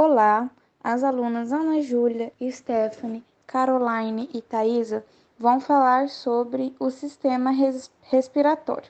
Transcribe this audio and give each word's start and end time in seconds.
Olá, 0.00 0.48
as 0.80 1.02
alunas 1.02 1.52
Ana 1.52 1.82
Júlia, 1.82 2.32
Stephanie, 2.52 3.24
Caroline 3.44 4.30
e 4.32 4.40
Thaisa 4.40 5.04
vão 5.36 5.58
falar 5.58 6.08
sobre 6.08 6.72
o 6.78 6.88
sistema 6.88 7.50
res 7.50 7.90
respiratório. 8.02 8.88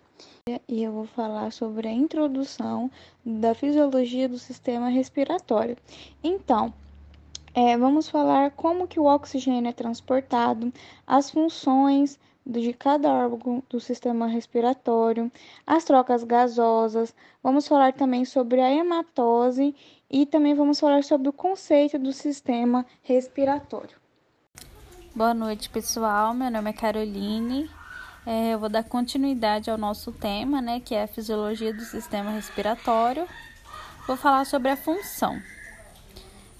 E 0.68 0.82
eu 0.82 0.92
vou 0.92 1.06
falar 1.06 1.50
sobre 1.50 1.88
a 1.88 1.92
introdução 1.92 2.90
da 3.24 3.54
fisiologia 3.54 4.28
do 4.28 4.38
sistema 4.38 4.90
respiratório. 4.90 5.78
Então, 6.22 6.74
é, 7.54 7.74
vamos 7.78 8.10
falar 8.10 8.50
como 8.50 8.86
que 8.86 9.00
o 9.00 9.06
oxigênio 9.06 9.70
é 9.70 9.72
transportado, 9.72 10.70
as 11.06 11.30
funções 11.30 12.18
de 12.48 12.72
cada 12.72 13.12
órgão 13.12 13.62
do 13.68 13.78
sistema 13.78 14.26
respiratório, 14.26 15.30
as 15.66 15.84
trocas 15.84 16.24
gasosas. 16.24 17.14
Vamos 17.42 17.68
falar 17.68 17.92
também 17.92 18.24
sobre 18.24 18.60
a 18.62 18.70
hematose 18.70 19.76
e 20.10 20.24
também 20.24 20.54
vamos 20.54 20.80
falar 20.80 21.04
sobre 21.04 21.28
o 21.28 21.32
conceito 21.32 21.98
do 21.98 22.12
sistema 22.12 22.86
respiratório. 23.02 23.98
Boa 25.14 25.34
noite, 25.34 25.68
pessoal. 25.68 26.32
Meu 26.32 26.50
nome 26.50 26.70
é 26.70 26.72
Caroline. 26.72 27.70
É, 28.24 28.54
eu 28.54 28.58
vou 28.58 28.68
dar 28.68 28.84
continuidade 28.84 29.70
ao 29.70 29.76
nosso 29.76 30.10
tema, 30.10 30.62
né, 30.62 30.80
que 30.80 30.94
é 30.94 31.02
a 31.02 31.08
fisiologia 31.08 31.72
do 31.74 31.82
sistema 31.82 32.30
respiratório. 32.30 33.28
Vou 34.06 34.16
falar 34.16 34.46
sobre 34.46 34.70
a 34.70 34.76
função. 34.76 35.38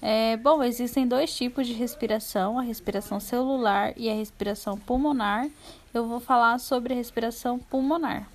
É, 0.01 0.37
bom, 0.37 0.63
existem 0.63 1.05
dois 1.05 1.35
tipos 1.35 1.67
de 1.67 1.73
respiração, 1.73 2.57
a 2.57 2.61
respiração 2.61 3.19
celular 3.19 3.93
e 3.97 4.09
a 4.09 4.13
respiração 4.13 4.77
pulmonar. 4.77 5.49
Eu 5.93 6.07
vou 6.07 6.19
falar 6.19 6.57
sobre 6.59 6.93
a 6.93 6.95
respiração 6.95 7.59
pulmonar. 7.59 8.29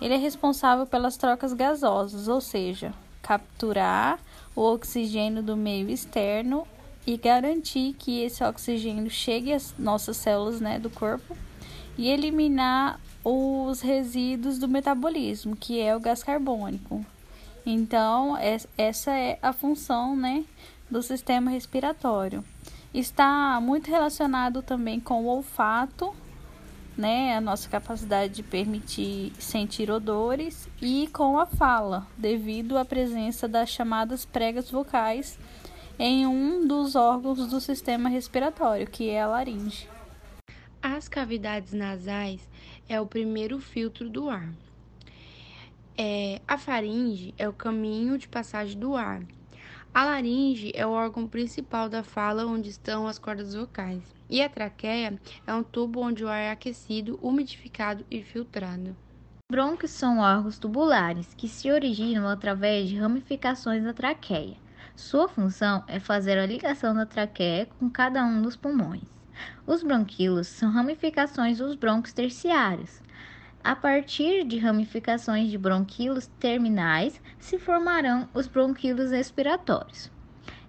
Ele 0.00 0.14
é 0.14 0.18
responsável 0.18 0.86
pelas 0.86 1.16
trocas 1.16 1.52
gasosas, 1.52 2.28
ou 2.28 2.40
seja, 2.40 2.92
capturar 3.22 4.18
o 4.56 4.62
oxigênio 4.62 5.42
do 5.42 5.56
meio 5.56 5.90
externo 5.90 6.66
e 7.06 7.16
garantir 7.16 7.94
que 7.98 8.22
esse 8.22 8.42
oxigênio 8.42 9.10
chegue 9.10 9.52
às 9.52 9.74
nossas 9.78 10.16
células 10.16 10.60
né, 10.60 10.78
do 10.78 10.88
corpo 10.88 11.36
e 11.98 12.08
eliminar 12.08 12.98
os 13.22 13.80
resíduos 13.80 14.58
do 14.58 14.68
metabolismo, 14.68 15.56
que 15.56 15.80
é 15.80 15.94
o 15.94 16.00
gás 16.00 16.22
carbônico. 16.22 17.04
Então, 17.66 18.36
essa 18.76 19.16
é 19.16 19.38
a 19.40 19.52
função 19.52 20.14
né, 20.14 20.44
do 20.90 21.02
sistema 21.02 21.50
respiratório. 21.50 22.44
Está 22.92 23.58
muito 23.60 23.90
relacionado 23.90 24.62
também 24.62 25.00
com 25.00 25.24
o 25.24 25.28
olfato, 25.28 26.14
né, 26.96 27.36
a 27.36 27.40
nossa 27.40 27.68
capacidade 27.68 28.34
de 28.34 28.42
permitir 28.42 29.32
sentir 29.38 29.90
odores, 29.90 30.68
e 30.80 31.08
com 31.12 31.38
a 31.38 31.46
fala, 31.46 32.06
devido 32.16 32.78
à 32.78 32.84
presença 32.84 33.48
das 33.48 33.70
chamadas 33.70 34.24
pregas 34.24 34.70
vocais 34.70 35.38
em 35.98 36.26
um 36.26 36.66
dos 36.66 36.94
órgãos 36.94 37.46
do 37.48 37.60
sistema 37.60 38.08
respiratório, 38.08 38.86
que 38.86 39.10
é 39.10 39.22
a 39.22 39.26
laringe. 39.26 39.88
As 40.82 41.08
cavidades 41.08 41.72
nasais 41.72 42.40
é 42.88 43.00
o 43.00 43.06
primeiro 43.06 43.58
filtro 43.58 44.10
do 44.10 44.28
ar. 44.28 44.52
É, 45.96 46.40
a 46.48 46.58
faringe 46.58 47.32
é 47.38 47.48
o 47.48 47.52
caminho 47.52 48.18
de 48.18 48.26
passagem 48.26 48.78
do 48.78 48.96
ar. 48.96 49.22
A 49.94 50.04
laringe 50.04 50.72
é 50.74 50.84
o 50.84 50.90
órgão 50.90 51.24
principal 51.28 51.88
da 51.88 52.02
fala 52.02 52.44
onde 52.44 52.68
estão 52.68 53.06
as 53.06 53.16
cordas 53.16 53.54
vocais. 53.54 54.02
E 54.28 54.42
a 54.42 54.48
traqueia 54.48 55.16
é 55.46 55.54
um 55.54 55.62
tubo 55.62 56.00
onde 56.00 56.24
o 56.24 56.28
ar 56.28 56.40
é 56.40 56.50
aquecido, 56.50 57.16
umidificado 57.22 58.04
e 58.10 58.20
filtrado. 58.20 58.96
Brônquios 59.48 59.92
são 59.92 60.18
órgãos 60.18 60.58
tubulares 60.58 61.32
que 61.34 61.46
se 61.46 61.70
originam 61.70 62.28
através 62.28 62.88
de 62.88 62.96
ramificações 62.96 63.84
da 63.84 63.92
traqueia. 63.92 64.56
Sua 64.96 65.28
função 65.28 65.84
é 65.86 66.00
fazer 66.00 66.38
a 66.38 66.46
ligação 66.46 66.92
da 66.92 67.06
traqueia 67.06 67.66
com 67.78 67.88
cada 67.88 68.24
um 68.24 68.42
dos 68.42 68.56
pulmões. 68.56 69.04
Os 69.64 69.84
bronquíolos 69.84 70.48
são 70.48 70.70
ramificações 70.72 71.58
dos 71.58 71.76
brônquios 71.76 72.12
terciários. 72.12 73.00
A 73.64 73.74
partir 73.74 74.44
de 74.44 74.58
ramificações 74.58 75.50
de 75.50 75.56
bronquíolos 75.56 76.26
terminais 76.38 77.18
se 77.38 77.58
formarão 77.58 78.28
os 78.34 78.46
bronquíolos 78.46 79.10
respiratórios. 79.10 80.12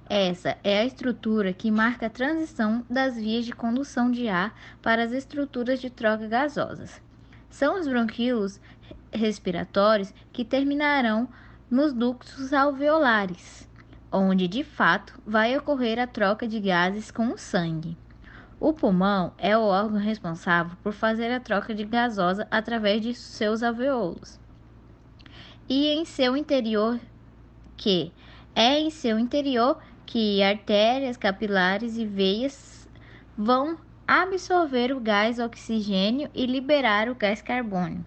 Essa 0.10 0.58
é 0.64 0.80
a 0.80 0.86
estrutura 0.86 1.52
que 1.52 1.70
marca 1.70 2.06
a 2.06 2.10
transição 2.10 2.86
das 2.90 3.18
vias 3.18 3.44
de 3.44 3.52
condução 3.52 4.10
de 4.10 4.30
ar 4.30 4.58
para 4.82 5.04
as 5.04 5.12
estruturas 5.12 5.82
de 5.82 5.90
troca 5.90 6.26
gasosas. 6.26 7.02
São 7.50 7.78
os 7.78 7.86
bronquíolos 7.86 8.62
respiratórios 9.12 10.14
que 10.32 10.46
terminarão 10.46 11.28
nos 11.70 11.92
ductos 11.92 12.54
alveolares, 12.54 13.70
onde 14.10 14.48
de 14.48 14.64
fato 14.64 15.22
vai 15.26 15.58
ocorrer 15.58 16.00
a 16.00 16.08
troca 16.08 16.48
de 16.48 16.62
gases 16.62 17.12
com 17.12 17.28
o 17.34 17.38
sangue. 17.38 17.98
O 18.60 18.74
pulmão 18.74 19.34
é 19.38 19.58
o 19.58 19.62
órgão 19.62 20.00
responsável 20.00 20.78
por 20.82 20.94
fazer 20.94 21.32
a 21.32 21.40
troca 21.40 21.74
de 21.74 21.84
gasosa 21.84 22.48
através 22.50 23.02
de 23.02 23.14
seus 23.14 23.62
alveolos. 23.62 24.40
E 25.68 25.88
em 25.88 26.06
seu 26.06 26.38
interior 26.38 27.00
que 27.78 28.12
é 28.56 28.80
em 28.80 28.90
seu 28.90 29.20
interior 29.20 29.78
que 30.06 30.42
artérias, 30.42 31.18
capilares 31.18 31.98
e 31.98 32.06
veias 32.06 32.88
vão 33.38 33.78
absorver 34.08 34.94
o 34.94 35.00
gás 35.00 35.40
oxigênio 35.40 36.30
e 36.34 36.46
liberar 36.46 37.10
o 37.10 37.16
gás 37.16 37.42
carbônico. 37.42 38.04